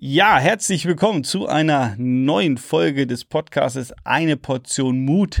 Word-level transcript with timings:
Ja, 0.00 0.38
herzlich 0.38 0.86
willkommen 0.86 1.24
zu 1.24 1.48
einer 1.48 1.96
neuen 1.98 2.56
Folge 2.56 3.08
des 3.08 3.24
Podcasts 3.24 3.92
Eine 4.04 4.36
Portion 4.36 5.04
Mut 5.04 5.38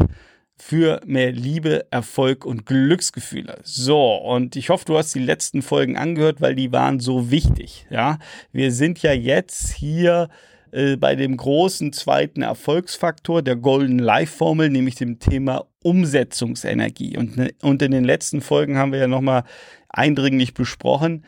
für 0.56 1.00
mehr 1.06 1.30
Liebe, 1.30 1.86
Erfolg 1.92 2.44
und 2.44 2.66
Glücksgefühle. 2.66 3.60
So, 3.62 4.16
und 4.16 4.56
ich 4.56 4.70
hoffe, 4.70 4.84
du 4.84 4.98
hast 4.98 5.14
die 5.14 5.20
letzten 5.20 5.62
Folgen 5.62 5.96
angehört, 5.96 6.40
weil 6.40 6.56
die 6.56 6.72
waren 6.72 6.98
so 6.98 7.30
wichtig. 7.30 7.86
Ja, 7.88 8.18
wir 8.50 8.72
sind 8.72 9.00
ja 9.00 9.12
jetzt 9.12 9.74
hier 9.74 10.28
äh, 10.72 10.96
bei 10.96 11.14
dem 11.14 11.36
großen 11.36 11.92
zweiten 11.92 12.42
Erfolgsfaktor 12.42 13.42
der 13.42 13.54
Golden 13.54 14.00
Life 14.00 14.36
Formel, 14.38 14.70
nämlich 14.70 14.96
dem 14.96 15.20
Thema 15.20 15.66
Umsetzungsenergie. 15.84 17.16
Und, 17.16 17.36
ne, 17.36 17.54
und 17.62 17.80
in 17.80 17.92
den 17.92 18.04
letzten 18.04 18.40
Folgen 18.40 18.76
haben 18.76 18.90
wir 18.90 18.98
ja 18.98 19.06
nochmal 19.06 19.44
eindringlich 19.88 20.52
besprochen, 20.52 21.24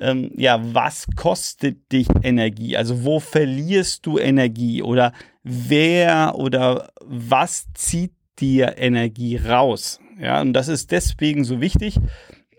ähm, 0.00 0.32
ja, 0.36 0.60
was 0.74 1.06
kostet 1.14 1.92
dich 1.92 2.08
Energie? 2.22 2.76
Also 2.76 3.04
wo 3.04 3.20
verlierst 3.20 4.06
du 4.06 4.18
Energie? 4.18 4.82
Oder 4.82 5.12
wer 5.42 6.34
oder 6.36 6.90
was 7.00 7.66
zieht 7.74 8.12
dir 8.38 8.78
Energie 8.78 9.36
raus? 9.36 10.00
Ja, 10.18 10.40
und 10.40 10.54
das 10.54 10.68
ist 10.68 10.90
deswegen 10.90 11.44
so 11.44 11.60
wichtig, 11.60 11.98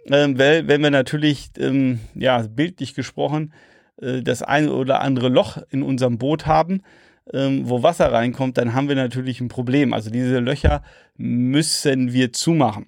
ähm, 0.05 0.37
weil 0.37 0.67
wenn 0.67 0.81
wir 0.81 0.91
natürlich, 0.91 1.49
ähm, 1.59 1.99
ja, 2.15 2.39
bildlich 2.47 2.93
gesprochen, 2.93 3.53
äh, 4.01 4.21
das 4.21 4.41
eine 4.41 4.73
oder 4.73 5.01
andere 5.01 5.29
Loch 5.29 5.57
in 5.69 5.83
unserem 5.83 6.17
Boot 6.17 6.45
haben, 6.45 6.81
ähm, 7.33 7.69
wo 7.69 7.83
Wasser 7.83 8.11
reinkommt, 8.11 8.57
dann 8.57 8.73
haben 8.73 8.87
wir 8.87 8.95
natürlich 8.95 9.41
ein 9.41 9.47
Problem. 9.47 9.93
Also 9.93 10.09
diese 10.09 10.39
Löcher 10.39 10.83
müssen 11.17 12.13
wir 12.13 12.33
zumachen. 12.33 12.87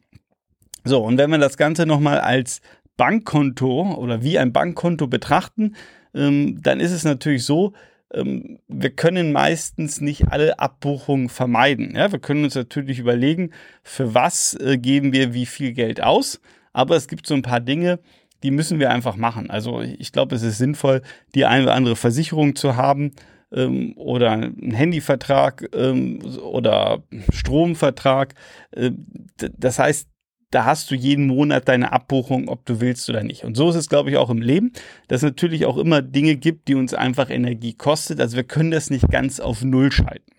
So, 0.84 1.04
und 1.04 1.18
wenn 1.18 1.30
wir 1.30 1.38
das 1.38 1.56
Ganze 1.56 1.86
nochmal 1.86 2.20
als 2.20 2.62
Bankkonto 2.98 3.96
oder 3.96 4.24
wie 4.24 4.40
ein 4.40 4.54
Bankkonto 4.54 5.08
betrachten, 5.08 5.76
ähm, 6.14 6.62
dann 6.62 6.80
ist 6.80 6.92
es 6.92 7.04
natürlich 7.04 7.44
so, 7.44 7.74
ähm, 8.14 8.60
wir 8.68 8.92
können 8.92 9.32
meistens 9.32 10.00
nicht 10.00 10.32
alle 10.32 10.60
Abbuchungen 10.60 11.30
vermeiden. 11.30 11.96
Ja, 11.96 12.12
wir 12.12 12.20
können 12.20 12.44
uns 12.44 12.56
natürlich 12.56 13.00
überlegen, 13.00 13.52
für 13.82 14.14
was 14.14 14.54
äh, 14.56 14.78
geben 14.78 15.14
wir 15.14 15.34
wie 15.34 15.46
viel 15.46 15.74
Geld 15.74 16.02
aus, 16.02 16.40
aber 16.72 16.96
es 16.96 17.08
gibt 17.08 17.28
so 17.28 17.34
ein 17.34 17.42
paar 17.42 17.60
Dinge, 17.60 18.00
die 18.44 18.52
müssen 18.52 18.80
wir 18.80 18.92
einfach 18.92 19.16
machen. 19.16 19.50
Also 19.50 19.82
ich 19.82 20.12
glaube, 20.12 20.36
es 20.36 20.44
ist 20.44 20.58
sinnvoll, 20.58 21.02
die 21.34 21.46
eine 21.46 21.64
oder 21.64 21.76
andere 21.76 21.96
Versicherung 21.96 22.56
zu 22.56 22.76
haben 22.76 23.14
ähm, 23.54 23.94
oder 23.96 24.32
einen 24.32 24.72
Handyvertrag 24.72 25.70
ähm, 25.74 26.20
oder 26.42 27.04
Stromvertrag. 27.32 28.36
Äh, 28.72 28.92
das 29.38 29.80
heißt, 29.80 30.10
da 30.54 30.66
hast 30.66 30.92
du 30.92 30.96
jeden 30.96 31.28
Monat 31.28 31.68
deine 31.68 31.92
Abbuchung, 31.92 32.48
ob 32.48 32.66
du 32.66 32.80
willst 32.80 33.10
oder 33.10 33.24
nicht. 33.24 33.44
Und 33.44 33.58
so 33.58 33.70
ist 33.70 33.76
es, 33.76 33.90
glaube 33.90 34.10
ich, 34.10 34.18
auch 34.18 34.30
im 34.30 34.42
Leben, 34.42 34.72
dass 35.08 35.20
es 35.20 35.24
natürlich 35.24 35.66
auch 35.66 35.78
immer 35.78 36.02
Dinge 36.02 36.36
gibt, 36.36 36.68
die 36.68 36.76
uns 36.76 36.94
einfach 36.94 37.30
Energie 37.30 37.74
kostet. 37.74 38.20
Also 38.20 38.36
wir 38.36 38.44
können 38.44 38.72
das 38.72 38.90
nicht 38.90 39.10
ganz 39.10 39.40
auf 39.40 39.64
Null 39.64 39.92
schalten. 39.92 40.32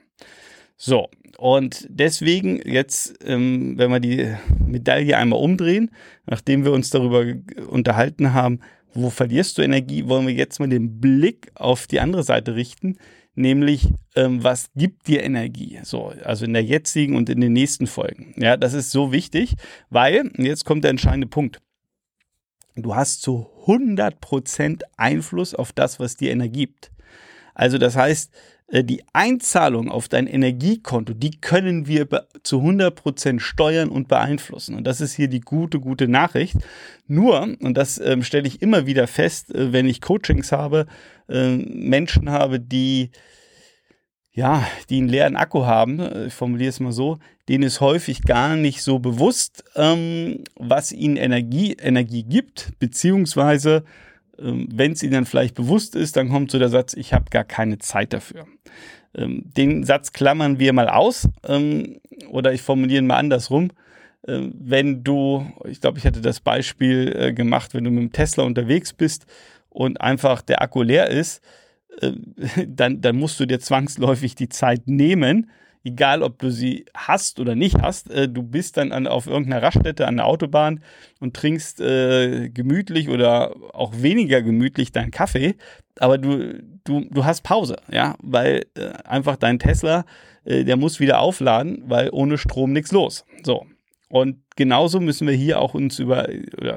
So, 0.77 1.09
und 1.39 1.87
deswegen 1.89 2.61
jetzt, 2.65 3.15
ähm, 3.25 3.77
wenn 3.77 3.91
wir 3.91 4.01
die 4.01 4.35
Medaille 4.65 5.17
einmal 5.17 5.41
umdrehen, 5.41 5.91
nachdem 6.27 6.65
wir 6.65 6.73
uns 6.73 6.91
darüber 6.91 7.25
unterhalten 7.69 8.33
haben, 8.33 8.61
wo 8.92 9.11
verlierst 9.11 9.59
du 9.59 9.62
Energie, 9.62 10.07
wollen 10.07 10.27
wir 10.27 10.35
jetzt 10.35 10.61
mal 10.61 10.69
den 10.69 11.01
Blick 11.01 11.51
auf 11.55 11.89
die 11.89 11.98
andere 11.98 12.23
Seite 12.23 12.55
richten, 12.55 12.97
nämlich 13.34 13.88
ähm, 14.14 14.42
was 14.42 14.70
gibt 14.74 15.06
dir 15.08 15.22
Energie? 15.22 15.78
So, 15.82 16.12
also 16.24 16.44
in 16.44 16.52
der 16.52 16.64
jetzigen 16.64 17.16
und 17.16 17.28
in 17.28 17.40
den 17.40 17.52
nächsten 17.52 17.86
Folgen. 17.86 18.34
Ja, 18.36 18.56
das 18.56 18.74
ist 18.74 18.90
so 18.90 19.12
wichtig, 19.12 19.54
weil 19.90 20.30
jetzt 20.36 20.64
kommt 20.64 20.84
der 20.84 20.90
entscheidende 20.90 21.27
Punkt. 21.27 21.60
Du 22.77 22.94
hast 22.94 23.22
zu 23.22 23.46
100% 23.66 24.82
Einfluss 24.96 25.55
auf 25.55 25.72
das, 25.72 26.00
was 26.00 26.16
dir 26.16 26.32
Energie 26.32 26.66
gibt. 26.66 26.90
Also 27.55 27.78
das 27.78 27.96
heißt, 27.96 28.32
die 28.73 29.05
Einzahlung 29.12 29.91
auf 29.91 30.09
dein 30.09 30.27
Energiekonto, 30.27 31.12
die 31.12 31.39
können 31.41 31.87
wir 31.87 32.09
zu 32.43 32.61
100% 32.61 33.39
steuern 33.39 33.89
und 33.91 34.09
beeinflussen. 34.09 34.75
Und 34.75 34.85
das 34.85 35.01
ist 35.01 35.14
hier 35.14 35.29
die 35.29 35.41
gute, 35.41 35.80
gute 35.80 36.08
Nachricht. 36.08 36.57
Nur, 37.07 37.42
und 37.61 37.74
das 37.77 37.98
ähm, 37.98 38.23
stelle 38.23 38.48
ich 38.48 38.63
immer 38.63 38.86
wieder 38.86 39.07
fest, 39.07 39.55
äh, 39.55 39.73
wenn 39.73 39.86
ich 39.86 40.01
Coachings 40.01 40.51
habe, 40.51 40.86
äh, 41.29 41.57
Menschen 41.57 42.30
habe, 42.30 42.58
die 42.58 43.11
ja, 44.35 44.67
die 44.91 44.98
einen 44.98 45.08
leeren 45.08 45.36
Akku 45.36 45.64
haben, 45.64 46.01
äh, 46.01 46.27
ich 46.27 46.35
formuliere 46.35 46.70
es 46.70 46.80
mal 46.80 46.92
so, 46.92 47.19
denen 47.48 47.63
ist 47.63 47.80
häufig 47.80 48.23
gar 48.23 48.57
nicht 48.57 48.83
so 48.83 48.98
bewusst, 48.98 49.63
ähm, 49.77 50.42
was 50.57 50.91
ihnen 50.91 51.17
Energie, 51.17 51.74
Energie 51.74 52.24
gibt, 52.24 52.73
beziehungsweise 52.80 53.85
wenn 54.39 54.92
es 54.92 55.02
ihnen 55.02 55.12
dann 55.12 55.27
vielleicht 55.27 55.55
bewusst 55.55 55.95
ist, 55.95 56.17
dann 56.17 56.28
kommt 56.28 56.50
so 56.50 56.58
der 56.58 56.68
Satz, 56.68 56.95
ich 56.95 57.12
habe 57.12 57.27
gar 57.30 57.45
keine 57.45 57.78
Zeit 57.78 58.12
dafür. 58.12 58.46
Ähm, 59.14 59.45
den 59.56 59.84
Satz 59.84 60.12
klammern 60.12 60.58
wir 60.58 60.72
mal 60.72 60.89
aus 60.89 61.28
ähm, 61.46 62.00
oder 62.30 62.52
ich 62.52 62.62
formuliere 62.62 63.02
ihn 63.02 63.06
mal 63.06 63.18
andersrum. 63.18 63.70
Ähm, 64.27 64.55
wenn 64.58 65.05
du, 65.05 65.46
ich 65.67 65.80
glaube, 65.80 65.98
ich 65.98 66.06
hatte 66.06 66.20
das 66.20 66.40
Beispiel 66.40 67.14
äh, 67.17 67.33
gemacht, 67.33 67.74
wenn 67.74 67.84
du 67.84 67.90
mit 67.90 68.02
dem 68.02 68.12
Tesla 68.12 68.44
unterwegs 68.44 68.92
bist 68.92 69.27
und 69.68 70.00
einfach 70.00 70.42
der 70.42 70.62
Akku 70.62 70.83
leer 70.83 71.08
ist, 71.08 71.42
äh, 72.00 72.12
dann, 72.67 73.00
dann 73.00 73.17
musst 73.17 73.39
du 73.39 73.46
dir 73.46 73.61
zwangsläufig 73.61 74.34
die 74.34 74.48
Zeit 74.48 74.86
nehmen, 74.86 75.50
egal 75.84 76.22
ob 76.22 76.39
du 76.39 76.50
sie 76.50 76.86
hast 76.95 77.39
oder 77.39 77.55
nicht 77.55 77.80
hast. 77.80 78.11
Äh, 78.11 78.28
du 78.28 78.42
bist 78.42 78.77
dann 78.77 78.90
an, 78.90 79.06
auf 79.06 79.27
irgendeiner 79.27 79.62
Raststätte 79.62 80.06
an 80.06 80.17
der 80.17 80.27
Autobahn 80.27 80.83
und 81.20 81.34
trinkst 81.34 81.80
äh, 81.80 82.48
gemütlich 82.48 83.08
oder 83.08 83.55
auch 83.72 83.92
weniger 83.96 84.42
gemütlich 84.42 84.92
deinen 84.92 85.11
Kaffee, 85.11 85.55
aber 85.98 86.18
du, 86.18 86.62
du, 86.84 87.05
du 87.11 87.24
hast 87.24 87.42
Pause, 87.42 87.77
ja, 87.90 88.17
weil 88.20 88.67
äh, 88.77 88.90
einfach 89.05 89.36
dein 89.36 89.58
Tesla, 89.58 90.05
äh, 90.44 90.64
der 90.64 90.77
muss 90.77 91.00
wieder 91.00 91.20
aufladen, 91.20 91.83
weil 91.86 92.11
ohne 92.11 92.39
Strom 92.39 92.73
nichts 92.73 92.90
los. 92.90 93.24
So. 93.44 93.67
Und 94.08 94.39
genauso 94.56 95.00
müssen 95.00 95.27
wir 95.27 95.34
hier 95.34 95.61
auch 95.61 95.74
uns 95.74 95.98
über 95.98 96.28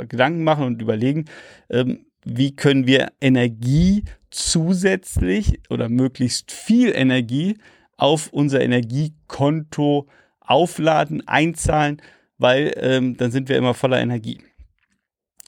Gedanken 0.07 0.43
machen 0.43 0.65
und 0.65 0.81
überlegen, 0.81 1.25
ähm, 1.69 2.05
wie 2.25 2.55
können 2.55 2.87
wir 2.87 3.11
Energie 3.21 4.03
zusätzlich 4.31 5.61
oder 5.69 5.87
möglichst 5.87 6.51
viel 6.51 6.91
Energie 6.93 7.57
auf 7.97 8.29
unser 8.31 8.61
Energiekonto 8.61 10.07
aufladen, 10.39 11.27
einzahlen, 11.27 12.01
weil 12.37 12.73
ähm, 12.77 13.17
dann 13.17 13.31
sind 13.31 13.49
wir 13.49 13.57
immer 13.57 13.73
voller 13.73 13.99
Energie. 13.99 14.39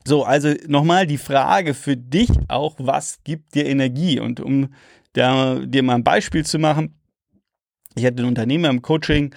So, 0.06 0.24
also 0.24 0.54
nochmal 0.68 1.06
die 1.06 1.18
Frage 1.18 1.74
für 1.74 1.96
dich 1.96 2.30
auch, 2.48 2.76
was 2.80 3.24
gibt 3.24 3.54
dir 3.54 3.66
Energie? 3.66 4.20
Und 4.20 4.40
um 4.40 4.74
da, 5.14 5.60
dir 5.60 5.84
mal 5.84 5.96
ein 5.96 6.04
Beispiel 6.04 6.46
zu 6.46 6.58
machen, 6.58 7.00
ich 7.96 8.06
hatte 8.06 8.18
einen 8.18 8.30
Unternehmer 8.30 8.70
im 8.70 8.82
Coaching, 8.82 9.36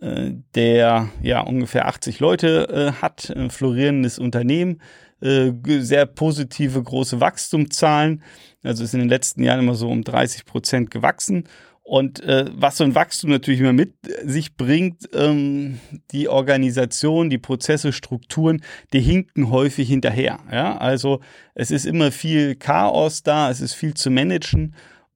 äh, 0.00 0.32
der 0.54 1.10
ja 1.22 1.40
ungefähr 1.40 1.86
80 1.86 2.20
Leute 2.20 2.68
äh, 2.68 3.02
hat, 3.02 3.32
ein 3.36 3.50
florierendes 3.50 4.18
Unternehmen, 4.18 4.80
äh, 5.20 5.52
sehr 5.80 6.06
positive 6.06 6.82
große 6.82 7.20
Wachstumszahlen. 7.20 8.22
Also 8.62 8.84
ist 8.84 8.94
in 8.94 9.00
den 9.00 9.08
letzten 9.08 9.42
Jahren 9.42 9.60
immer 9.60 9.74
so 9.74 9.88
um 9.88 10.04
30 10.04 10.44
Prozent 10.44 10.90
gewachsen. 10.90 11.44
Und 11.86 12.22
äh, 12.22 12.46
was 12.50 12.78
so 12.78 12.84
ein 12.84 12.94
Wachstum 12.94 13.28
natürlich 13.28 13.60
immer 13.60 13.74
mit 13.74 13.92
sich 14.24 14.56
bringt, 14.56 15.08
ähm, 15.12 15.80
die 16.12 16.28
Organisation, 16.28 17.28
die 17.28 17.36
Prozesse, 17.36 17.92
Strukturen, 17.92 18.62
die 18.94 19.00
hinken 19.00 19.50
häufig 19.50 19.88
hinterher. 19.88 20.40
Ja? 20.50 20.78
Also 20.78 21.20
es 21.54 21.70
ist 21.70 21.84
immer 21.84 22.10
viel 22.10 22.54
Chaos 22.54 23.22
da, 23.22 23.50
es 23.50 23.60
ist 23.60 23.74
viel 23.74 23.92
zu 23.92 24.10
managen 24.10 24.74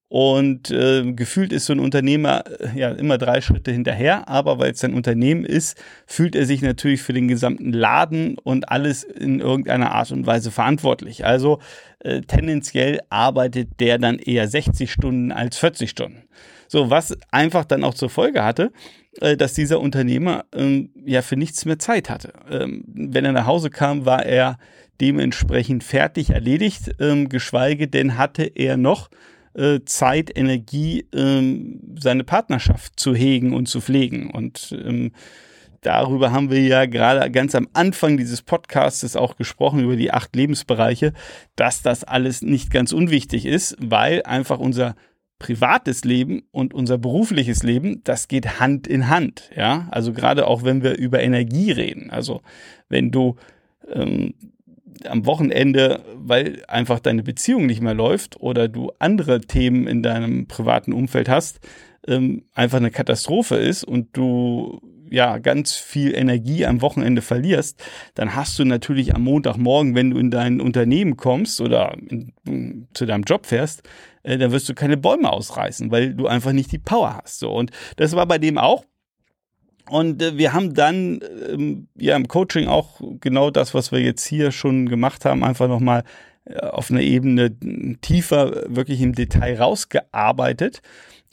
und 0.08 0.70
äh, 0.70 1.12
gefühlt 1.12 1.52
ist 1.52 1.66
so 1.66 1.74
ein 1.74 1.80
Unternehmer 1.80 2.44
äh, 2.60 2.78
ja 2.78 2.90
immer 2.90 3.18
drei 3.18 3.42
Schritte 3.42 3.72
hinterher, 3.72 4.26
aber 4.28 4.58
weil 4.58 4.72
es 4.72 4.80
sein 4.80 4.94
Unternehmen 4.94 5.44
ist, 5.44 5.76
fühlt 6.06 6.34
er 6.34 6.46
sich 6.46 6.62
natürlich 6.62 7.02
für 7.02 7.12
den 7.12 7.28
gesamten 7.28 7.72
Laden 7.72 8.38
und 8.38 8.70
alles 8.70 9.04
in 9.04 9.40
irgendeiner 9.40 9.92
Art 9.92 10.10
und 10.10 10.26
Weise 10.26 10.50
verantwortlich. 10.50 11.26
Also 11.26 11.60
äh, 12.00 12.22
tendenziell 12.22 13.00
arbeitet 13.10 13.80
der 13.80 13.98
dann 13.98 14.18
eher 14.18 14.48
60 14.48 14.90
Stunden 14.90 15.30
als 15.30 15.59
40 15.59 15.91
Stunden. 15.91 16.22
So, 16.68 16.91
was 16.91 17.16
einfach 17.30 17.65
dann 17.65 17.82
auch 17.82 17.94
zur 17.94 18.10
Folge 18.10 18.44
hatte, 18.44 18.72
äh, 19.20 19.36
dass 19.36 19.54
dieser 19.54 19.80
Unternehmer 19.80 20.44
ähm, 20.53 20.91
ja 21.04 21.22
für 21.22 21.36
nichts 21.36 21.65
mehr 21.65 21.78
Zeit 21.78 22.10
hatte. 22.10 22.32
Ähm, 22.50 22.84
wenn 22.86 23.24
er 23.24 23.32
nach 23.32 23.47
Hause 23.47 23.70
kam, 23.70 24.06
war 24.06 24.24
er 24.24 24.59
dementsprechend 25.00 25.82
fertig 25.82 26.30
erledigt, 26.30 26.94
ähm, 27.00 27.28
geschweige 27.28 27.88
denn 27.88 28.18
hatte 28.18 28.44
er 28.44 28.76
noch 28.76 29.10
äh, 29.54 29.80
Zeit, 29.84 30.36
Energie, 30.36 31.06
ähm, 31.15 31.80
seine 31.98 32.24
Partnerschaft 32.24 32.98
zu 32.98 33.14
hegen 33.14 33.54
und 33.54 33.66
zu 33.66 33.80
pflegen. 33.80 34.30
Und 34.30 34.76
ähm, 34.84 35.12
darüber 35.80 36.32
haben 36.32 36.50
wir 36.50 36.60
ja 36.62 36.86
gerade 36.86 37.30
ganz 37.30 37.54
am 37.54 37.68
Anfang 37.72 38.16
dieses 38.16 38.42
Podcasts 38.42 39.16
auch 39.16 39.36
gesprochen, 39.36 39.80
über 39.80 39.97
die 39.97 40.12
acht 40.12 40.34
Lebensbereiche, 40.36 41.12
dass 41.56 41.82
das 41.82 42.04
alles 42.04 42.42
nicht 42.42 42.71
ganz 42.71 42.92
unwichtig 42.92 43.47
ist, 43.47 43.76
weil 43.80 44.22
einfach 44.22 44.59
unser 44.59 44.94
privates 45.38 46.04
Leben 46.04 46.42
und 46.50 46.74
unser 46.74 46.98
berufliches 46.98 47.62
Leben, 47.62 48.02
das 48.04 48.28
geht 48.28 48.60
Hand 48.60 48.86
in 48.86 49.08
Hand. 49.08 49.50
Ja, 49.56 49.88
also 49.90 50.12
gerade 50.12 50.46
auch 50.46 50.64
wenn 50.64 50.82
wir 50.82 50.98
über 50.98 51.20
Energie 51.20 51.70
reden. 51.70 52.10
Also 52.10 52.42
wenn 52.88 53.10
du 53.10 53.36
ähm, 53.92 54.34
am 55.06 55.26
Wochenende, 55.26 56.04
weil 56.16 56.62
einfach 56.66 56.98
deine 56.98 57.22
Beziehung 57.22 57.66
nicht 57.66 57.80
mehr 57.80 57.94
läuft 57.94 58.40
oder 58.40 58.68
du 58.68 58.90
andere 58.98 59.40
Themen 59.40 59.86
in 59.86 60.02
deinem 60.02 60.46
privaten 60.46 60.92
Umfeld 60.92 61.28
hast, 61.28 61.60
ähm, 62.06 62.44
einfach 62.54 62.78
eine 62.78 62.90
Katastrophe 62.90 63.56
ist 63.56 63.84
und 63.84 64.16
du 64.16 64.80
ja 65.10 65.38
ganz 65.38 65.74
viel 65.74 66.14
Energie 66.14 66.66
am 66.66 66.82
Wochenende 66.82 67.22
verlierst, 67.22 67.82
dann 68.14 68.34
hast 68.34 68.58
du 68.58 68.64
natürlich 68.64 69.14
am 69.14 69.24
Montagmorgen, 69.24 69.94
wenn 69.94 70.10
du 70.10 70.18
in 70.18 70.30
dein 70.30 70.60
Unternehmen 70.60 71.16
kommst 71.16 71.60
oder 71.60 71.96
in, 72.08 72.88
zu 72.92 73.06
deinem 73.06 73.22
Job 73.22 73.46
fährst, 73.46 73.82
äh, 74.28 74.39
dann 74.39 74.53
wirst 74.53 74.69
du 74.69 74.75
keine 74.75 74.97
Bäume 74.97 75.33
ausreißen, 75.33 75.91
weil 75.91 76.15
du 76.15 76.27
einfach 76.27 76.53
nicht 76.53 76.71
die 76.71 76.78
Power 76.78 77.21
hast. 77.22 77.39
So 77.39 77.51
und 77.53 77.71
das 77.97 78.15
war 78.15 78.27
bei 78.27 78.39
dem 78.39 78.59
auch. 78.59 78.84
Und 79.89 80.22
äh, 80.22 80.36
wir 80.36 80.53
haben 80.53 80.75
dann 80.75 81.21
ähm, 81.48 81.89
ja 81.97 82.15
im 82.15 82.28
Coaching 82.28 82.69
auch 82.69 83.01
genau 83.21 83.51
das, 83.51 83.72
was 83.75 83.91
wir 83.91 84.01
jetzt 84.01 84.27
hier 84.27 84.53
schon 84.53 84.89
gemacht 84.89 85.25
haben, 85.25 85.42
einfach 85.42 85.69
nochmal 85.69 86.04
äh, 86.45 86.59
auf 86.59 86.91
einer 86.91 87.01
Ebene 87.01 87.57
tiefer 88.01 88.65
wirklich 88.69 89.01
im 89.01 89.15
Detail 89.15 89.59
rausgearbeitet. 89.59 90.83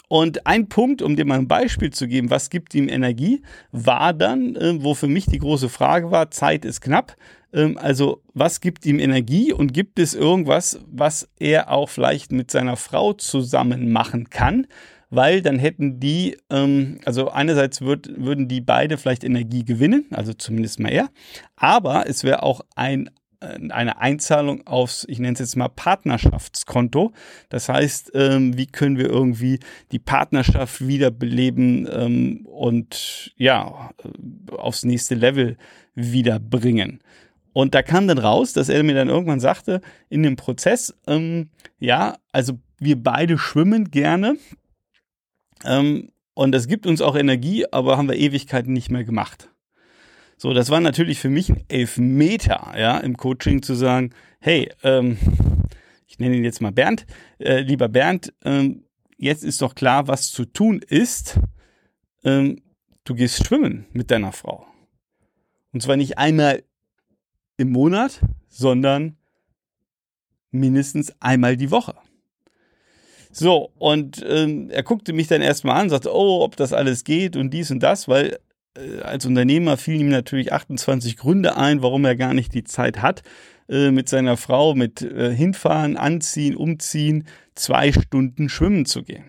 Und 0.07 0.45
ein 0.45 0.69
Punkt, 0.69 1.01
um 1.01 1.15
dir 1.15 1.25
mal 1.25 1.39
ein 1.39 1.47
Beispiel 1.47 1.91
zu 1.91 2.07
geben, 2.07 2.29
was 2.29 2.49
gibt 2.49 2.75
ihm 2.75 2.89
Energie, 2.89 3.41
war 3.71 4.13
dann, 4.13 4.55
äh, 4.55 4.83
wo 4.83 4.93
für 4.93 5.07
mich 5.07 5.25
die 5.25 5.39
große 5.39 5.69
Frage 5.69 6.11
war, 6.11 6.31
Zeit 6.31 6.65
ist 6.65 6.81
knapp. 6.81 7.15
Ähm, 7.53 7.77
also 7.77 8.21
was 8.33 8.61
gibt 8.61 8.85
ihm 8.85 8.99
Energie 8.99 9.53
und 9.53 9.73
gibt 9.73 9.97
es 9.99 10.13
irgendwas, 10.13 10.79
was 10.87 11.29
er 11.39 11.71
auch 11.71 11.89
vielleicht 11.89 12.31
mit 12.31 12.51
seiner 12.51 12.75
Frau 12.75 13.13
zusammen 13.13 13.91
machen 13.91 14.29
kann? 14.29 14.67
Weil 15.09 15.41
dann 15.41 15.59
hätten 15.59 15.99
die, 15.99 16.37
ähm, 16.49 16.99
also 17.05 17.29
einerseits 17.29 17.81
würd, 17.81 18.09
würden 18.17 18.47
die 18.47 18.61
beide 18.61 18.97
vielleicht 18.97 19.23
Energie 19.23 19.63
gewinnen, 19.63 20.05
also 20.11 20.33
zumindest 20.33 20.79
mal 20.79 20.91
er, 20.91 21.09
aber 21.55 22.09
es 22.09 22.23
wäre 22.23 22.43
auch 22.43 22.61
ein 22.75 23.09
eine 23.39 23.99
Einzahlung 23.99 24.65
aufs, 24.67 25.05
ich 25.09 25.19
nenne 25.19 25.33
es 25.33 25.39
jetzt 25.39 25.55
mal 25.55 25.69
Partnerschaftskonto. 25.69 27.13
Das 27.49 27.69
heißt, 27.69 28.11
ähm, 28.13 28.57
wie 28.57 28.67
können 28.67 28.97
wir 28.97 29.09
irgendwie 29.09 29.59
die 29.91 29.99
Partnerschaft 29.99 30.87
wiederbeleben 30.87 31.87
ähm, 31.91 32.45
und 32.45 33.33
ja, 33.37 33.91
äh, 34.03 34.51
aufs 34.55 34.83
nächste 34.83 35.15
Level 35.15 35.57
wiederbringen. 35.95 37.01
Und 37.53 37.73
da 37.73 37.81
kam 37.81 38.07
dann 38.07 38.17
raus, 38.17 38.51
dass 38.53 38.67
er 38.67 38.83
mir 38.83 38.95
dann 38.95 39.07
irgendwann 39.07 39.39
sagte, 39.39 39.81
in 40.09 40.23
dem 40.23 40.35
Prozess, 40.35 40.93
ähm, 41.07 41.49
ja, 41.79 42.17
also 42.31 42.59
wir 42.79 43.01
beide 43.01 43.37
schwimmen 43.37 43.91
gerne. 43.91 44.37
Ähm, 45.63 46.09
und 46.33 46.51
das 46.51 46.67
gibt 46.67 46.85
uns 46.85 47.01
auch 47.01 47.15
Energie, 47.15 47.65
aber 47.71 47.97
haben 47.97 48.09
wir 48.09 48.17
Ewigkeiten 48.17 48.73
nicht 48.73 48.91
mehr 48.91 49.05
gemacht. 49.05 49.49
So, 50.37 50.53
das 50.53 50.69
war 50.69 50.81
natürlich 50.81 51.19
für 51.19 51.29
mich 51.29 51.49
ein 51.49 51.63
Elfmeter, 51.69 52.73
ja, 52.77 52.97
im 52.97 53.15
Coaching 53.15 53.61
zu 53.61 53.73
sagen, 53.73 54.13
hey, 54.39 54.69
ähm, 54.83 55.17
ich 56.07 56.19
nenne 56.19 56.35
ihn 56.35 56.43
jetzt 56.43 56.61
mal 56.61 56.71
Bernd, 56.71 57.05
äh, 57.39 57.61
lieber 57.61 57.87
Bernd, 57.87 58.33
ähm, 58.43 58.83
jetzt 59.17 59.43
ist 59.43 59.61
doch 59.61 59.75
klar, 59.75 60.07
was 60.07 60.31
zu 60.31 60.45
tun 60.45 60.81
ist. 60.87 61.39
Ähm, 62.23 62.61
du 63.05 63.15
gehst 63.15 63.45
schwimmen 63.45 63.85
mit 63.93 64.11
deiner 64.11 64.33
Frau. 64.33 64.65
Und 65.71 65.81
zwar 65.81 65.95
nicht 65.95 66.17
einmal 66.17 66.63
im 67.57 67.71
Monat, 67.71 68.19
sondern 68.49 69.17
mindestens 70.51 71.13
einmal 71.21 71.57
die 71.57 71.71
Woche. 71.71 71.95
So, 73.31 73.71
und 73.77 74.23
ähm, 74.27 74.69
er 74.69 74.83
guckte 74.83 75.11
mich 75.11 75.27
dann 75.27 75.41
erstmal 75.41 75.81
an, 75.81 75.89
sagte, 75.89 76.13
oh, 76.13 76.41
ob 76.41 76.55
das 76.55 76.71
alles 76.71 77.03
geht 77.03 77.35
und 77.35 77.51
dies 77.51 77.71
und 77.71 77.81
das, 77.81 78.07
weil 78.07 78.39
als 79.01 79.25
Unternehmer 79.25 79.77
fielen 79.77 80.01
ihm 80.01 80.09
natürlich 80.09 80.53
28 80.53 81.17
Gründe 81.17 81.57
ein, 81.57 81.81
warum 81.81 82.05
er 82.05 82.15
gar 82.15 82.33
nicht 82.33 82.53
die 82.53 82.63
Zeit 82.63 83.01
hat, 83.01 83.23
äh, 83.69 83.91
mit 83.91 84.09
seiner 84.09 84.37
Frau 84.37 84.75
mit 84.75 85.01
äh, 85.01 85.33
hinfahren, 85.33 85.97
anziehen, 85.97 86.55
umziehen, 86.55 87.25
zwei 87.55 87.91
Stunden 87.91 88.49
schwimmen 88.49 88.85
zu 88.85 89.03
gehen. 89.03 89.23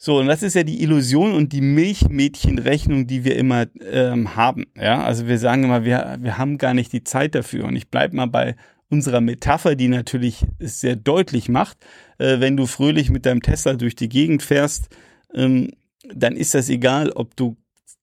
So, 0.00 0.18
und 0.18 0.28
das 0.28 0.44
ist 0.44 0.54
ja 0.54 0.62
die 0.62 0.80
Illusion 0.82 1.34
und 1.34 1.52
die 1.52 1.60
Milchmädchenrechnung, 1.60 3.08
die 3.08 3.24
wir 3.24 3.34
immer 3.34 3.66
ähm, 3.84 4.36
haben. 4.36 4.66
Ja, 4.76 5.02
also 5.02 5.26
wir 5.26 5.38
sagen 5.38 5.64
immer, 5.64 5.84
wir, 5.84 6.18
wir 6.20 6.38
haben 6.38 6.56
gar 6.56 6.72
nicht 6.72 6.92
die 6.92 7.02
Zeit 7.02 7.34
dafür. 7.34 7.64
Und 7.64 7.74
ich 7.74 7.88
bleibe 7.88 8.14
mal 8.14 8.26
bei 8.26 8.54
unserer 8.90 9.20
Metapher, 9.20 9.74
die 9.74 9.88
natürlich 9.88 10.46
es 10.60 10.80
sehr 10.80 10.94
deutlich 10.94 11.48
macht. 11.48 11.78
Äh, 12.18 12.38
wenn 12.38 12.56
du 12.56 12.66
fröhlich 12.66 13.10
mit 13.10 13.26
deinem 13.26 13.42
Tesla 13.42 13.74
durch 13.74 13.96
die 13.96 14.08
Gegend 14.08 14.44
fährst, 14.44 14.88
ähm, 15.34 15.72
dann 16.14 16.36
ist 16.36 16.54
das 16.54 16.68
egal, 16.68 17.10
ob 17.10 17.34
du 17.34 17.56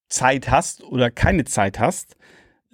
Zeit 0.08 0.50
hast 0.50 0.84
oder 0.84 1.12
keine 1.12 1.46
Zeit 1.46 1.80
hast. 1.80 2.16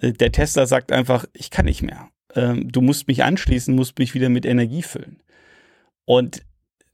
Äh, 0.00 0.12
der 0.12 0.32
Tesla 0.32 0.66
sagt 0.66 0.92
einfach, 0.92 1.24
ich 1.32 1.50
kann 1.50 1.66
nicht 1.66 1.82
mehr. 1.82 2.08
Ähm, 2.34 2.70
du 2.70 2.80
musst 2.80 3.08
mich 3.08 3.24
anschließen, 3.24 3.74
musst 3.74 3.98
mich 3.98 4.14
wieder 4.14 4.28
mit 4.28 4.46
Energie 4.46 4.82
füllen. 4.82 5.22
Und 6.04 6.42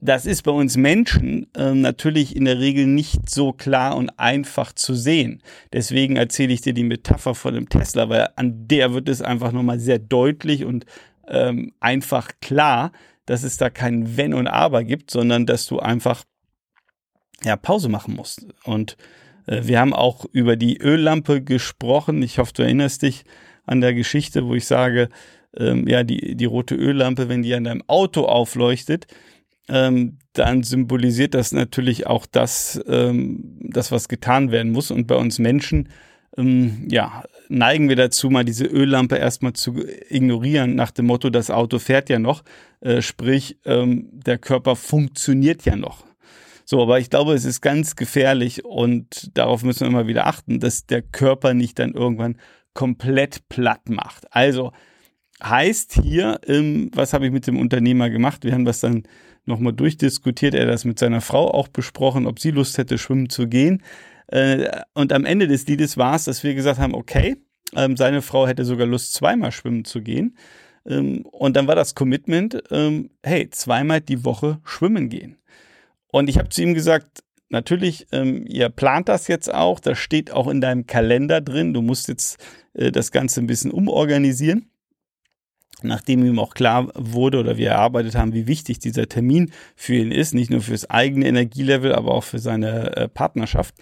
das 0.01 0.25
ist 0.25 0.43
bei 0.43 0.51
uns 0.51 0.77
Menschen 0.77 1.53
äh, 1.55 1.73
natürlich 1.73 2.35
in 2.35 2.45
der 2.45 2.59
Regel 2.59 2.87
nicht 2.87 3.29
so 3.29 3.51
klar 3.51 3.97
und 3.97 4.17
einfach 4.17 4.71
zu 4.71 4.93
sehen. 4.93 5.43
Deswegen 5.73 6.15
erzähle 6.15 6.53
ich 6.53 6.61
dir 6.61 6.73
die 6.73 6.83
Metapher 6.83 7.35
von 7.35 7.53
dem 7.53 7.67
Tesla, 7.67 8.07
weil 8.07 8.29
an 8.37 8.67
der 8.67 8.93
wird 8.93 9.09
es 9.09 9.21
einfach 9.21 9.51
nochmal 9.51 9.79
sehr 9.79 9.99
deutlich 9.99 10.63
und 10.63 10.85
ähm, 11.27 11.73
einfach 11.81 12.31
klar, 12.41 12.93
dass 13.25 13.43
es 13.43 13.57
da 13.57 13.69
kein 13.69 14.17
Wenn 14.17 14.33
und 14.33 14.47
Aber 14.47 14.83
gibt, 14.83 15.11
sondern 15.11 15.45
dass 15.45 15.65
du 15.65 15.79
einfach 15.79 16.23
ja 17.43 17.57
Pause 17.57 17.89
machen 17.89 18.15
musst. 18.15 18.47
Und 18.63 18.95
wir 19.51 19.79
haben 19.79 19.93
auch 19.93 20.25
über 20.31 20.55
die 20.55 20.79
Öllampe 20.79 21.41
gesprochen. 21.41 22.21
Ich 22.21 22.37
hoffe, 22.37 22.53
du 22.53 22.63
erinnerst 22.63 23.01
dich 23.01 23.23
an 23.65 23.81
der 23.81 23.93
Geschichte, 23.93 24.45
wo 24.45 24.55
ich 24.55 24.65
sage, 24.65 25.09
ähm, 25.57 25.87
ja, 25.87 26.03
die, 26.03 26.35
die 26.35 26.45
rote 26.45 26.75
Öllampe, 26.75 27.29
wenn 27.29 27.41
die 27.41 27.53
an 27.53 27.63
deinem 27.63 27.83
Auto 27.87 28.25
aufleuchtet, 28.25 29.07
ähm, 29.67 30.17
dann 30.33 30.63
symbolisiert 30.63 31.33
das 31.33 31.51
natürlich 31.51 32.07
auch 32.07 32.25
das, 32.25 32.81
ähm, 32.87 33.59
das, 33.61 33.91
was 33.91 34.07
getan 34.07 34.51
werden 34.51 34.71
muss. 34.71 34.91
Und 34.91 35.07
bei 35.07 35.15
uns 35.15 35.39
Menschen, 35.39 35.89
ähm, 36.37 36.87
ja, 36.89 37.23
neigen 37.49 37.89
wir 37.89 37.95
dazu, 37.95 38.29
mal 38.29 38.45
diese 38.45 38.65
Öllampe 38.65 39.17
erstmal 39.17 39.53
zu 39.53 39.75
ignorieren, 40.09 40.75
nach 40.75 40.91
dem 40.91 41.07
Motto, 41.07 41.29
das 41.29 41.51
Auto 41.51 41.79
fährt 41.79 42.09
ja 42.09 42.19
noch, 42.19 42.43
äh, 42.81 43.01
sprich, 43.01 43.57
ähm, 43.65 44.09
der 44.11 44.37
Körper 44.37 44.75
funktioniert 44.75 45.65
ja 45.65 45.75
noch. 45.75 46.08
So, 46.71 46.83
aber 46.83 46.99
ich 46.99 47.09
glaube, 47.09 47.33
es 47.33 47.45
ist 47.45 47.61
ganz 47.61 47.95
gefährlich 47.95 48.63
und 48.63 49.35
darauf 49.35 49.63
müssen 49.63 49.79
wir 49.79 49.87
immer 49.87 50.05
wieder 50.05 50.27
achten, 50.27 50.59
dass 50.59 50.85
der 50.85 51.01
Körper 51.01 51.55
nicht 51.55 51.79
dann 51.79 51.95
irgendwann 51.95 52.37
komplett 52.75 53.49
platt 53.49 53.89
macht. 53.89 54.27
Also 54.29 54.71
heißt 55.41 55.99
hier, 56.03 56.39
ähm, 56.45 56.91
was 56.93 57.13
habe 57.13 57.25
ich 57.25 57.31
mit 57.31 57.47
dem 57.47 57.57
Unternehmer 57.57 58.11
gemacht? 58.11 58.43
Wir 58.43 58.53
haben 58.53 58.65
das 58.65 58.81
dann 58.81 59.01
nochmal 59.45 59.73
durchdiskutiert, 59.73 60.53
er 60.53 60.67
hat 60.67 60.69
das 60.69 60.85
mit 60.85 60.99
seiner 60.99 61.21
Frau 61.21 61.49
auch 61.49 61.69
besprochen, 61.69 62.27
ob 62.27 62.39
sie 62.39 62.51
Lust 62.51 62.77
hätte, 62.77 62.99
schwimmen 62.99 63.29
zu 63.29 63.47
gehen. 63.47 63.81
Äh, 64.27 64.69
und 64.93 65.11
am 65.11 65.25
Ende 65.25 65.47
des 65.47 65.65
Liedes 65.65 65.97
war 65.97 66.17
es, 66.17 66.25
dass 66.25 66.43
wir 66.43 66.53
gesagt 66.53 66.79
haben, 66.79 66.93
okay, 66.93 67.37
ähm, 67.75 67.97
seine 67.97 68.21
Frau 68.21 68.45
hätte 68.47 68.63
sogar 68.63 68.85
Lust, 68.85 69.15
zweimal 69.15 69.51
schwimmen 69.51 69.85
zu 69.85 70.03
gehen. 70.03 70.37
Ähm, 70.85 71.25
und 71.31 71.55
dann 71.55 71.65
war 71.65 71.75
das 71.75 71.95
Commitment, 71.95 72.61
hey, 73.23 73.49
zweimal 73.49 74.01
die 74.01 74.23
Woche 74.23 74.59
schwimmen 74.63 75.09
gehen. 75.09 75.38
Und 76.11 76.29
ich 76.29 76.37
habe 76.37 76.49
zu 76.49 76.61
ihm 76.61 76.73
gesagt, 76.73 77.23
natürlich, 77.49 78.07
ähm, 78.11 78.45
ihr 78.47 78.69
plant 78.69 79.09
das 79.09 79.27
jetzt 79.27 79.53
auch, 79.53 79.79
das 79.79 79.97
steht 79.97 80.31
auch 80.31 80.47
in 80.47 80.61
deinem 80.61 80.87
Kalender 80.87 81.41
drin, 81.41 81.73
du 81.73 81.81
musst 81.81 82.07
jetzt 82.07 82.37
äh, 82.73 82.91
das 82.91 83.11
Ganze 83.11 83.41
ein 83.41 83.47
bisschen 83.47 83.71
umorganisieren. 83.71 84.69
Nachdem 85.81 86.25
ihm 86.25 86.39
auch 86.39 86.53
klar 86.55 86.91
wurde 86.93 87.39
oder 87.39 87.55
wir 87.55 87.69
erarbeitet 87.69 88.15
haben, 88.15 88.33
wie 88.33 88.47
wichtig 88.47 88.79
dieser 88.79 89.07
Termin 89.07 89.51
für 89.77 89.95
ihn 89.95 90.11
ist, 90.11 90.33
nicht 90.33 90.51
nur 90.51 90.61
fürs 90.61 90.89
eigene 90.89 91.25
Energielevel, 91.25 91.95
aber 91.95 92.13
auch 92.13 92.25
für 92.25 92.39
seine 92.39 92.97
äh, 92.97 93.07
Partnerschaft. 93.07 93.75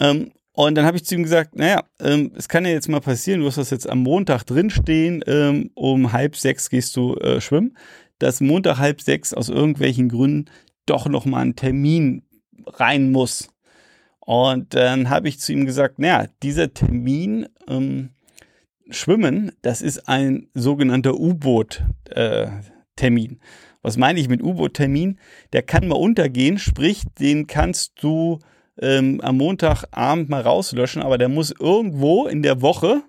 Ähm, 0.00 0.32
und 0.52 0.76
dann 0.76 0.84
habe 0.84 0.98
ich 0.98 1.04
zu 1.04 1.14
ihm 1.14 1.22
gesagt, 1.22 1.56
naja, 1.56 1.82
ähm, 1.98 2.30
es 2.36 2.48
kann 2.48 2.64
ja 2.64 2.70
jetzt 2.70 2.88
mal 2.88 3.00
passieren, 3.00 3.40
du 3.40 3.46
hast 3.46 3.58
das 3.58 3.70
jetzt 3.70 3.88
am 3.88 4.00
Montag 4.00 4.44
drinstehen, 4.44 5.24
ähm, 5.26 5.70
um 5.74 6.12
halb 6.12 6.36
sechs 6.36 6.68
gehst 6.68 6.94
du 6.96 7.16
äh, 7.16 7.40
schwimmen, 7.40 7.76
dass 8.18 8.40
Montag 8.40 8.78
halb 8.78 9.00
sechs 9.00 9.32
aus 9.34 9.48
irgendwelchen 9.48 10.08
Gründen 10.08 10.50
doch 10.86 11.08
noch 11.08 11.24
mal 11.24 11.40
ein 11.40 11.56
Termin 11.56 12.22
rein 12.66 13.10
muss. 13.12 13.48
Und 14.20 14.74
dann 14.74 15.10
habe 15.10 15.28
ich 15.28 15.40
zu 15.40 15.52
ihm 15.52 15.66
gesagt, 15.66 15.98
naja, 15.98 16.26
dieser 16.42 16.72
Termin 16.72 17.46
ähm, 17.68 18.10
Schwimmen, 18.90 19.52
das 19.62 19.82
ist 19.82 20.08
ein 20.08 20.48
sogenannter 20.54 21.14
U-Boot-Termin. 21.14 23.32
Äh, 23.32 23.38
Was 23.82 23.96
meine 23.96 24.20
ich 24.20 24.28
mit 24.28 24.42
U-Boot-Termin? 24.42 25.18
Der 25.52 25.62
kann 25.62 25.88
mal 25.88 25.96
untergehen, 25.96 26.58
sprich, 26.58 27.02
den 27.18 27.46
kannst 27.46 28.02
du 28.02 28.38
ähm, 28.80 29.20
am 29.20 29.36
Montagabend 29.36 30.28
mal 30.28 30.42
rauslöschen, 30.42 31.02
aber 31.02 31.18
der 31.18 31.28
muss 31.28 31.54
irgendwo 31.58 32.26
in 32.26 32.42
der 32.42 32.62
Woche 32.62 33.02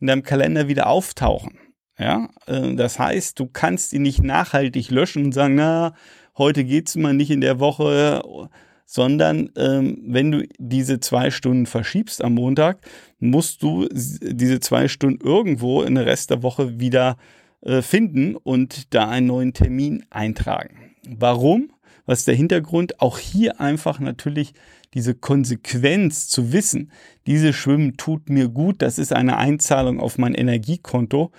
in 0.00 0.06
deinem 0.06 0.22
Kalender 0.22 0.68
wieder 0.68 0.88
auftauchen. 0.88 1.58
Ja, 1.98 2.28
äh, 2.46 2.74
das 2.74 2.98
heißt, 2.98 3.38
du 3.38 3.46
kannst 3.46 3.92
ihn 3.92 4.02
nicht 4.02 4.22
nachhaltig 4.22 4.90
löschen 4.90 5.26
und 5.26 5.32
sagen, 5.32 5.54
na, 5.54 5.94
heute 6.36 6.64
geht's 6.64 6.96
mal 6.96 7.14
nicht 7.14 7.30
in 7.30 7.40
der 7.40 7.60
Woche, 7.60 8.22
sondern 8.86 9.50
ähm, 9.56 9.98
wenn 10.06 10.30
du 10.30 10.46
diese 10.58 11.00
zwei 11.00 11.30
Stunden 11.30 11.66
verschiebst 11.66 12.22
am 12.22 12.34
Montag, 12.34 12.78
musst 13.18 13.62
du 13.62 13.88
diese 13.90 14.60
zwei 14.60 14.88
Stunden 14.88 15.26
irgendwo 15.26 15.82
in 15.82 15.94
der 15.94 16.06
Rest 16.06 16.30
der 16.30 16.42
Woche 16.42 16.78
wieder 16.78 17.16
äh, 17.62 17.82
finden 17.82 18.36
und 18.36 18.94
da 18.94 19.08
einen 19.08 19.26
neuen 19.26 19.52
Termin 19.54 20.04
eintragen. 20.10 20.94
Warum? 21.08 21.70
Was 22.06 22.20
ist 22.20 22.28
der 22.28 22.34
Hintergrund? 22.34 23.00
Auch 23.00 23.18
hier 23.18 23.60
einfach 23.60 23.98
natürlich 23.98 24.52
diese 24.92 25.14
Konsequenz 25.14 26.28
zu 26.28 26.52
wissen, 26.52 26.92
diese 27.26 27.52
Schwimmen 27.52 27.96
tut 27.96 28.28
mir 28.28 28.48
gut, 28.48 28.80
das 28.80 28.98
ist 28.98 29.12
eine 29.12 29.38
Einzahlung 29.38 29.98
auf 29.98 30.18
mein 30.18 30.34
Energiekonto 30.34 31.32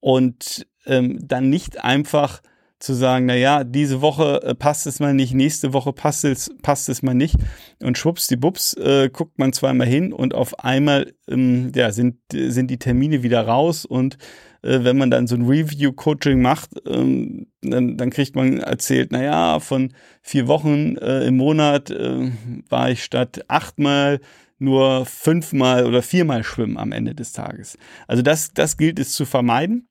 und 0.00 0.66
ähm, 0.86 1.18
dann 1.20 1.50
nicht 1.50 1.84
einfach 1.84 2.40
zu 2.78 2.92
sagen, 2.92 3.26
na 3.26 3.34
ja, 3.34 3.64
diese 3.64 4.02
Woche 4.02 4.42
äh, 4.42 4.54
passt 4.54 4.86
es 4.86 5.00
mal 5.00 5.14
nicht, 5.14 5.32
nächste 5.34 5.72
Woche 5.72 5.92
passt 5.92 6.24
es, 6.24 6.50
passt 6.62 6.88
es 6.88 7.02
mal 7.02 7.14
nicht. 7.14 7.36
Und 7.82 7.96
schwuppsdiwupps 7.96 8.74
äh, 8.74 9.08
guckt 9.10 9.38
man 9.38 9.52
zweimal 9.52 9.86
hin 9.86 10.12
und 10.12 10.34
auf 10.34 10.60
einmal 10.60 11.14
ähm, 11.28 11.72
ja, 11.74 11.90
sind, 11.92 12.18
sind 12.32 12.70
die 12.70 12.78
Termine 12.78 13.22
wieder 13.22 13.46
raus. 13.46 13.86
Und 13.86 14.18
äh, 14.62 14.80
wenn 14.82 14.98
man 14.98 15.10
dann 15.10 15.26
so 15.26 15.36
ein 15.36 15.46
Review-Coaching 15.46 16.42
macht, 16.42 16.70
ähm, 16.86 17.46
dann, 17.62 17.96
dann 17.96 18.10
kriegt 18.10 18.36
man 18.36 18.58
erzählt, 18.58 19.08
na 19.10 19.22
ja, 19.22 19.60
von 19.60 19.94
vier 20.20 20.46
Wochen 20.46 20.96
äh, 20.96 21.26
im 21.26 21.38
Monat 21.38 21.90
äh, 21.90 22.30
war 22.68 22.90
ich 22.90 23.02
statt 23.02 23.44
achtmal 23.48 24.20
nur 24.58 25.06
fünfmal 25.06 25.86
oder 25.86 26.02
viermal 26.02 26.42
schwimmen 26.44 26.76
am 26.76 26.92
Ende 26.92 27.14
des 27.14 27.32
Tages. 27.32 27.78
Also 28.06 28.22
das, 28.22 28.52
das 28.52 28.76
gilt 28.76 28.98
es 28.98 29.12
zu 29.12 29.24
vermeiden 29.24 29.88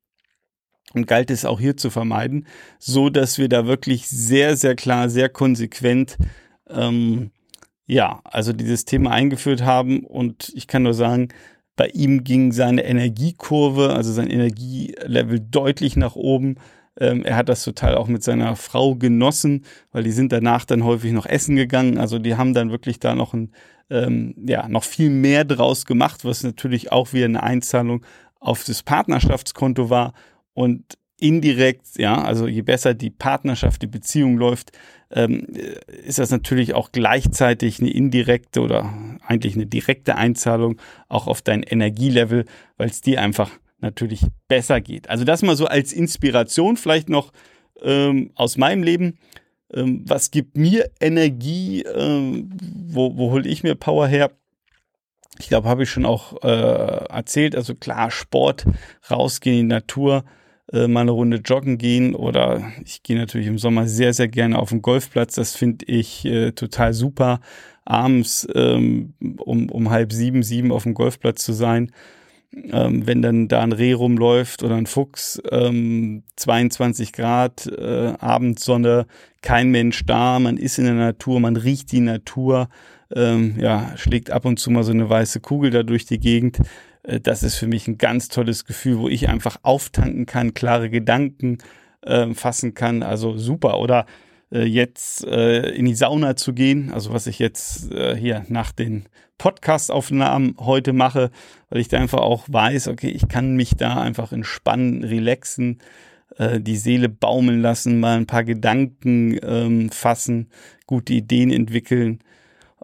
und 0.95 1.07
galt 1.07 1.29
es 1.29 1.45
auch 1.45 1.59
hier 1.59 1.77
zu 1.77 1.89
vermeiden, 1.89 2.47
so 2.79 3.09
dass 3.09 3.37
wir 3.37 3.49
da 3.49 3.67
wirklich 3.67 4.07
sehr, 4.07 4.57
sehr 4.57 4.75
klar, 4.75 5.09
sehr 5.09 5.29
konsequent, 5.29 6.17
ähm, 6.69 7.31
ja, 7.85 8.21
also 8.23 8.53
dieses 8.53 8.85
Thema 8.85 9.11
eingeführt 9.11 9.63
haben 9.63 10.03
und 10.05 10.51
ich 10.55 10.67
kann 10.67 10.83
nur 10.83 10.93
sagen, 10.93 11.29
bei 11.75 11.87
ihm 11.87 12.23
ging 12.23 12.51
seine 12.51 12.85
Energiekurve, 12.85 13.93
also 13.93 14.11
sein 14.11 14.29
Energielevel 14.29 15.39
deutlich 15.41 15.97
nach 15.97 16.15
oben. 16.15 16.55
Ähm, 16.97 17.25
er 17.25 17.35
hat 17.35 17.49
das 17.49 17.63
total 17.63 17.95
auch 17.95 18.07
mit 18.07 18.23
seiner 18.23 18.55
Frau 18.55 18.95
genossen, 18.95 19.65
weil 19.91 20.03
die 20.03 20.11
sind 20.11 20.31
danach 20.31 20.63
dann 20.63 20.85
häufig 20.85 21.11
noch 21.11 21.25
essen 21.25 21.57
gegangen. 21.57 21.97
Also 21.97 22.17
die 22.17 22.35
haben 22.35 22.53
dann 22.53 22.71
wirklich 22.71 22.99
da 22.99 23.13
noch 23.13 23.33
ein, 23.33 23.51
ähm, 23.89 24.35
ja, 24.47 24.69
noch 24.69 24.85
viel 24.85 25.09
mehr 25.09 25.43
draus 25.43 25.85
gemacht, 25.85 26.23
was 26.23 26.43
natürlich 26.43 26.93
auch 26.93 27.11
wieder 27.11 27.25
eine 27.25 27.43
Einzahlung 27.43 28.05
auf 28.39 28.63
das 28.63 28.83
Partnerschaftskonto 28.83 29.89
war 29.89 30.13
und 30.55 30.97
indirekt, 31.17 31.97
ja, 31.97 32.21
also 32.21 32.47
je 32.47 32.61
besser 32.61 32.93
die 32.93 33.11
Partnerschaft, 33.11 33.81
die 33.81 33.87
Beziehung 33.87 34.37
läuft, 34.37 34.71
ähm, 35.11 35.45
ist 36.03 36.19
das 36.19 36.31
natürlich 36.31 36.73
auch 36.73 36.91
gleichzeitig 36.91 37.79
eine 37.79 37.91
indirekte 37.91 38.61
oder 38.61 38.91
eigentlich 39.25 39.55
eine 39.55 39.65
direkte 39.65 40.15
Einzahlung 40.15 40.77
auch 41.07 41.27
auf 41.27 41.41
dein 41.41 41.63
Energielevel, 41.63 42.45
weil 42.77 42.89
es 42.89 43.01
dir 43.01 43.21
einfach 43.21 43.51
natürlich 43.79 44.25
besser 44.47 44.81
geht. 44.81 45.09
Also 45.09 45.23
das 45.23 45.41
mal 45.41 45.55
so 45.55 45.67
als 45.67 45.93
Inspiration 45.93 46.75
vielleicht 46.75 47.09
noch 47.09 47.31
ähm, 47.81 48.31
aus 48.35 48.57
meinem 48.57 48.83
Leben. 48.83 49.17
Ähm, 49.73 50.03
was 50.07 50.31
gibt 50.31 50.57
mir 50.57 50.89
Energie? 50.99 51.83
Ähm, 51.83 52.49
wo, 52.87 53.15
wo 53.17 53.31
hole 53.31 53.47
ich 53.47 53.63
mir 53.63 53.75
Power 53.75 54.07
her? 54.07 54.31
Ich 55.37 55.49
glaube, 55.49 55.67
habe 55.67 55.83
ich 55.83 55.89
schon 55.89 56.05
auch 56.05 56.41
äh, 56.43 57.05
erzählt. 57.07 57.55
Also 57.55 57.75
klar, 57.75 58.11
Sport, 58.11 58.65
rausgehen 59.09 59.59
in 59.59 59.69
die 59.69 59.75
Natur, 59.75 60.23
äh, 60.71 60.87
mal 60.87 61.01
eine 61.01 61.11
Runde 61.11 61.37
joggen 61.37 61.77
gehen 61.77 62.15
oder 62.15 62.71
ich 62.83 63.03
gehe 63.03 63.17
natürlich 63.17 63.47
im 63.47 63.57
Sommer 63.57 63.87
sehr, 63.87 64.13
sehr 64.13 64.27
gerne 64.27 64.59
auf 64.59 64.69
den 64.69 64.81
Golfplatz. 64.81 65.35
Das 65.35 65.55
finde 65.55 65.85
ich 65.85 66.25
äh, 66.25 66.51
total 66.51 66.93
super, 66.93 67.39
abends 67.85 68.47
ähm, 68.55 69.13
um, 69.37 69.69
um 69.69 69.89
halb 69.89 70.11
sieben, 70.11 70.43
sieben 70.43 70.71
auf 70.71 70.83
dem 70.83 70.93
Golfplatz 70.93 71.43
zu 71.43 71.53
sein. 71.53 71.91
Ähm, 72.71 73.05
wenn 73.05 73.21
dann 73.21 73.47
da 73.49 73.61
ein 73.61 73.73
Reh 73.73 73.93
rumläuft 73.93 74.63
oder 74.63 74.75
ein 74.75 74.85
Fuchs, 74.85 75.41
ähm, 75.51 76.23
22 76.37 77.11
Grad, 77.11 77.67
äh, 77.67 78.13
Abendsonne, 78.17 79.07
kein 79.41 79.71
Mensch 79.71 80.05
da, 80.05 80.39
man 80.39 80.57
ist 80.57 80.79
in 80.79 80.85
der 80.85 80.93
Natur, 80.93 81.41
man 81.41 81.57
riecht 81.57 81.91
die 81.91 81.99
Natur, 81.99 82.69
ähm, 83.13 83.55
ja, 83.59 83.91
schlägt 83.97 84.31
ab 84.31 84.45
und 84.45 84.59
zu 84.59 84.71
mal 84.71 84.83
so 84.83 84.91
eine 84.91 85.09
weiße 85.09 85.39
Kugel 85.39 85.71
da 85.71 85.83
durch 85.83 86.05
die 86.05 86.19
Gegend. 86.19 86.59
Äh, 87.03 87.19
das 87.19 87.43
ist 87.43 87.55
für 87.55 87.67
mich 87.67 87.87
ein 87.87 87.97
ganz 87.97 88.29
tolles 88.29 88.65
Gefühl, 88.65 88.99
wo 88.99 89.09
ich 89.09 89.29
einfach 89.29 89.57
auftanken 89.63 90.25
kann, 90.25 90.53
klare 90.53 90.89
Gedanken 90.89 91.57
äh, 92.01 92.33
fassen 92.33 92.73
kann. 92.73 93.03
Also 93.03 93.37
super. 93.37 93.79
Oder 93.79 94.05
äh, 94.51 94.63
jetzt 94.63 95.25
äh, 95.25 95.69
in 95.71 95.85
die 95.85 95.95
Sauna 95.95 96.35
zu 96.35 96.53
gehen, 96.53 96.91
also 96.93 97.13
was 97.13 97.27
ich 97.27 97.39
jetzt 97.39 97.91
äh, 97.91 98.15
hier 98.15 98.45
nach 98.47 98.71
den 98.71 99.05
Podcast-Aufnahmen 99.37 100.55
heute 100.59 100.93
mache, 100.93 101.29
weil 101.69 101.81
ich 101.81 101.89
da 101.89 101.97
einfach 101.97 102.19
auch 102.19 102.45
weiß, 102.47 102.87
okay, 102.87 103.09
ich 103.09 103.27
kann 103.27 103.55
mich 103.55 103.75
da 103.75 104.01
einfach 104.01 104.31
entspannen, 104.31 105.03
relaxen, 105.03 105.79
die 106.37 106.75
Seele 106.75 107.07
baumeln 107.07 107.61
lassen, 107.61 107.99
mal 107.99 108.17
ein 108.17 108.25
paar 108.25 108.43
Gedanken 108.43 109.37
ähm, 109.41 109.89
fassen, 109.89 110.49
gute 110.85 111.13
Ideen 111.13 111.49
entwickeln. 111.49 112.19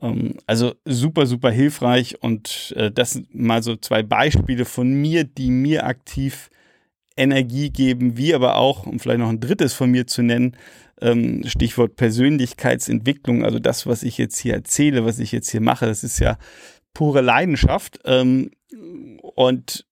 Ähm, 0.01 0.35
also 0.47 0.73
super, 0.85 1.25
super 1.25 1.51
hilfreich 1.51 2.21
und 2.21 2.73
äh, 2.75 2.91
das 2.91 3.11
sind 3.11 3.33
mal 3.33 3.63
so 3.63 3.75
zwei 3.75 4.03
Beispiele 4.03 4.65
von 4.65 4.91
mir, 4.93 5.23
die 5.23 5.51
mir 5.51 5.85
aktiv 5.85 6.49
Energie 7.17 7.69
geben, 7.69 8.17
wie 8.17 8.33
aber 8.33 8.57
auch, 8.57 8.85
um 8.87 8.99
vielleicht 8.99 9.19
noch 9.19 9.29
ein 9.29 9.39
drittes 9.39 9.73
von 9.73 9.91
mir 9.91 10.07
zu 10.07 10.23
nennen, 10.23 10.57
ähm, 11.01 11.43
Stichwort 11.45 11.95
Persönlichkeitsentwicklung, 11.95 13.43
also 13.43 13.59
das, 13.59 13.85
was 13.85 14.03
ich 14.03 14.17
jetzt 14.17 14.37
hier 14.37 14.53
erzähle, 14.53 15.05
was 15.05 15.19
ich 15.19 15.31
jetzt 15.31 15.49
hier 15.49 15.61
mache, 15.61 15.85
das 15.85 16.03
ist 16.03 16.19
ja 16.19 16.37
pure 16.93 17.21
Leidenschaft. 17.21 17.99
Ähm, 18.05 18.51
und 19.21 19.85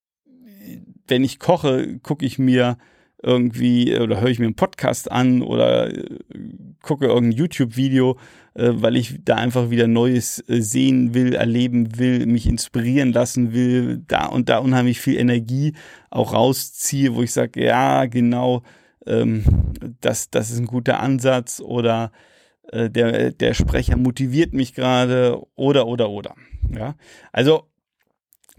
wenn 1.07 1.23
ich 1.23 1.39
koche, 1.39 1.99
gucke 1.99 2.25
ich 2.25 2.39
mir 2.39 2.77
irgendwie 3.21 3.97
oder 3.99 4.21
höre 4.21 4.29
ich 4.29 4.39
mir 4.39 4.45
einen 4.45 4.55
Podcast 4.55 5.11
an 5.11 5.41
oder 5.41 5.93
äh, 5.93 6.19
gucke 6.81 7.07
irgendein 7.07 7.37
YouTube-Video, 7.37 8.17
äh, 8.53 8.70
weil 8.74 8.96
ich 8.96 9.20
da 9.24 9.36
einfach 9.36 9.70
wieder 9.70 9.88
Neues 9.88 10.44
äh, 10.48 10.62
sehen 10.62 11.13
will, 11.13 11.34
erleben 11.34 11.98
will, 11.98 12.25
mich 12.25 12.48
inspirieren 12.48 13.13
lassen 13.13 13.53
will, 13.53 14.03
da 14.08 14.25
und 14.25 14.50
da 14.50 14.60
unheimlich 14.60 15.00
viel 15.00 15.18
Energie 15.18 15.74
auch 16.10 16.34
rausziehe, 16.34 17.15
wo 17.15 17.22
ich 17.22 17.32
sage, 17.32 17.63
ja, 17.63 18.06
genau, 18.06 18.63
ähm, 19.06 19.44
das, 20.01 20.29
das 20.29 20.51
ist 20.51 20.60
ein 20.60 20.68
guter 20.68 21.00
Ansatz 21.00 21.60
oder 21.60 22.12
äh, 22.72 22.89
der, 22.89 23.32
der 23.32 23.53
Sprecher 23.53 23.98
motiviert 23.98 24.53
mich 24.53 24.74
gerade 24.74 25.41
oder, 25.56 25.88
oder, 25.88 26.10
oder. 26.10 26.36
Ja, 26.72 26.96
also 27.32 27.63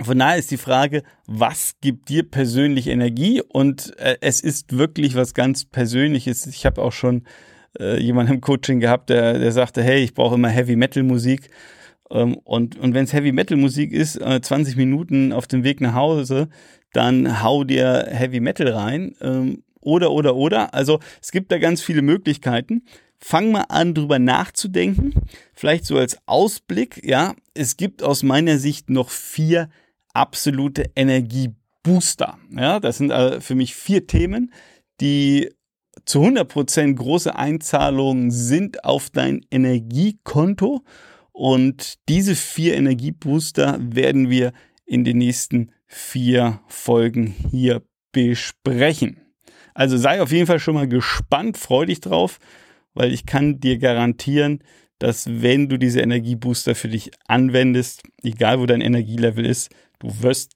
von 0.03 0.19
daher 0.19 0.39
ist 0.39 0.51
die 0.51 0.57
Frage, 0.57 1.03
was 1.27 1.75
gibt 1.81 2.09
dir 2.09 2.29
persönlich 2.29 2.87
Energie? 2.87 3.43
Und 3.43 3.97
äh, 3.99 4.17
es 4.21 4.41
ist 4.41 4.77
wirklich 4.77 5.15
was 5.15 5.35
ganz 5.35 5.65
Persönliches. 5.65 6.47
Ich 6.47 6.65
habe 6.65 6.81
auch 6.81 6.93
schon 6.93 7.25
äh, 7.79 8.00
jemanden 8.00 8.35
im 8.35 8.41
Coaching 8.41 8.81
gehabt, 8.81 9.11
der, 9.11 9.39
der 9.39 9.53
sagte, 9.53 9.83
hey, 9.83 10.03
ich 10.03 10.15
brauche 10.15 10.35
immer 10.35 10.49
Heavy 10.49 10.77
Metal 10.77 11.03
Musik. 11.03 11.50
Ähm, 12.11 12.37
und 12.45 12.79
und 12.79 12.95
wenn 12.95 13.05
es 13.05 13.12
Heavy 13.12 13.33
Metal 13.33 13.57
Musik 13.57 13.93
ist, 13.93 14.17
äh, 14.17 14.41
20 14.41 14.77
Minuten 14.77 15.33
auf 15.33 15.47
dem 15.47 15.65
Weg 15.65 15.81
nach 15.81 15.95
Hause, 15.95 16.49
dann 16.93 17.43
hau 17.43 17.65
dir 17.65 18.09
Heavy 18.11 18.41
Metal 18.41 18.69
rein. 18.69 19.15
Ähm, 19.21 19.62
oder, 19.81 20.11
oder, 20.11 20.37
oder. 20.37 20.75
Also 20.75 21.00
es 21.23 21.33
gibt 21.33 21.53
da 21.53 21.59
ganz 21.59 21.81
viele 21.81 22.03
Möglichkeiten. 22.03 22.85
Fang 23.19 23.53
mal 23.53 23.65
an, 23.69 23.95
drüber 23.95 24.19
nachzudenken. 24.19 25.15
Vielleicht 25.53 25.85
so 25.85 25.99
als 25.99 26.19
Ausblick, 26.27 27.05
ja. 27.05 27.35
Es 27.55 27.77
gibt 27.77 28.03
aus 28.03 28.23
meiner 28.23 28.59
Sicht 28.59 28.89
noch 28.91 29.11
vier 29.11 29.69
absolute 30.12 30.91
Energiebooster. 30.97 32.39
Ja, 32.50 32.81
das 32.81 32.99
sind 32.99 33.11
äh, 33.11 33.41
für 33.41 33.55
mich 33.55 33.75
vier 33.75 34.07
Themen, 34.07 34.53
die 35.00 35.50
zu 36.05 36.23
100% 36.23 36.95
große 36.95 37.35
Einzahlungen 37.35 38.31
sind 38.31 38.85
auf 38.85 39.11
dein 39.11 39.45
Energiekonto. 39.51 40.83
Und 41.33 41.95
diese 42.09 42.35
vier 42.35 42.77
Energiebooster 42.77 43.79
werden 43.81 44.31
wir 44.31 44.53
in 44.85 45.05
den 45.05 45.19
nächsten 45.19 45.73
vier 45.87 46.61
Folgen 46.67 47.27
hier 47.51 47.83
besprechen. 48.13 49.21
Also 49.75 49.97
sei 49.97 50.21
auf 50.21 50.33
jeden 50.33 50.47
Fall 50.47 50.59
schon 50.59 50.75
mal 50.75 50.89
gespannt, 50.89 51.57
freu 51.57 51.87
dich 51.87 52.01
drauf, 52.01 52.39
weil 52.95 53.13
ich 53.13 53.25
kann 53.25 53.61
dir 53.61 53.79
garantieren, 53.79 54.63
dass 54.99 55.27
wenn 55.43 55.69
du 55.69 55.79
diese 55.79 56.01
Energiebooster 56.01 56.75
für 56.75 56.89
dich 56.89 57.11
anwendest, 57.27 58.03
egal 58.23 58.61
wo 58.61 58.67
dein 58.67 58.83
Energielevel 58.83 59.47
ist, 59.47 59.71
du 59.99 60.23
wirst 60.23 60.53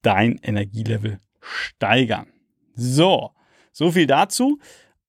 dein 0.00 0.38
Energielevel 0.42 1.18
steigern. 1.40 2.26
So, 2.74 3.32
so 3.72 3.90
viel 3.90 4.06
dazu. 4.06 4.58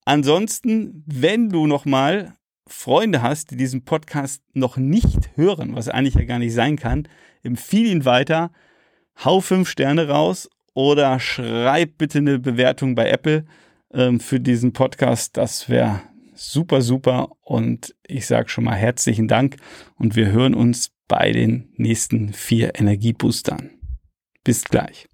Ansonsten, 0.06 1.04
wenn 1.06 1.50
du 1.50 1.68
noch 1.68 1.86
mal 1.86 2.36
Freunde 2.68 3.22
hast, 3.22 3.52
die 3.52 3.58
diesen 3.58 3.84
Podcast 3.86 4.42
noch 4.54 4.78
nicht 4.78 5.36
hören, 5.36 5.76
was 5.76 5.90
eigentlich 5.90 6.16
ja 6.16 6.24
gar 6.24 6.40
nicht 6.40 6.54
sein 6.54 6.78
kann, 6.78 7.08
empfehle 7.44 7.90
ihn 7.90 8.06
weiter, 8.06 8.52
hau 9.24 9.42
fünf 9.42 9.70
Sterne 9.70 10.08
raus 10.08 10.50
oder 10.74 11.20
schreib 11.20 11.98
bitte 11.98 12.20
eine 12.20 12.40
Bewertung 12.40 12.96
bei 12.96 13.10
Apple 13.10 13.46
ähm, 13.94 14.20
für 14.20 14.40
diesen 14.40 14.74
Podcast. 14.74 15.38
Das 15.38 15.70
wäre 15.70 16.02
super, 16.34 16.82
super. 16.82 17.30
Und 17.42 17.96
ich 18.08 18.26
sage 18.26 18.50
schon 18.50 18.64
mal 18.64 18.76
herzlichen 18.76 19.28
Dank 19.28 19.58
und 19.98 20.16
wir 20.16 20.32
hören 20.32 20.56
uns 20.56 20.92
bei 21.08 21.32
den 21.32 21.70
nächsten 21.76 22.34
vier 22.34 22.80
Energieboostern. 22.80 23.72
Bis 24.44 24.64
gleich. 24.64 25.13